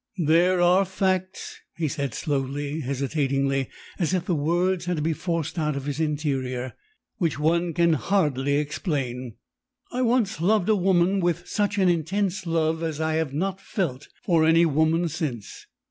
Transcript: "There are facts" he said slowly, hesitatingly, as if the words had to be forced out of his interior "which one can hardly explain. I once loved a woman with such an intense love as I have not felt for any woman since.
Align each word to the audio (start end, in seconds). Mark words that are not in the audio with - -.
"There 0.25 0.59
are 0.61 0.83
facts" 0.83 1.59
he 1.77 1.87
said 1.87 2.15
slowly, 2.15 2.79
hesitatingly, 2.79 3.69
as 3.99 4.15
if 4.15 4.25
the 4.25 4.33
words 4.33 4.85
had 4.85 4.95
to 4.95 5.01
be 5.03 5.13
forced 5.13 5.59
out 5.59 5.75
of 5.75 5.85
his 5.85 5.99
interior 5.99 6.73
"which 7.19 7.37
one 7.37 7.71
can 7.75 7.93
hardly 7.93 8.57
explain. 8.57 9.35
I 9.91 10.01
once 10.01 10.41
loved 10.41 10.69
a 10.69 10.75
woman 10.75 11.19
with 11.19 11.47
such 11.47 11.77
an 11.77 11.87
intense 11.87 12.47
love 12.47 12.81
as 12.81 12.99
I 12.99 13.13
have 13.17 13.35
not 13.35 13.61
felt 13.61 14.07
for 14.23 14.43
any 14.43 14.65
woman 14.65 15.07
since. 15.07 15.67